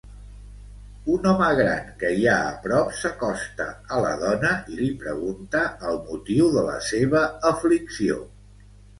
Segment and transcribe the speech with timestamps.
[1.15, 3.67] Un home gran que hi ha a prop s'acosta
[3.97, 8.17] a la dona i li pregunta el motiu de la seva aflicció.